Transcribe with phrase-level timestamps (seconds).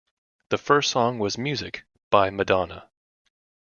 [0.49, 2.89] The first song was "Music" by Madonna.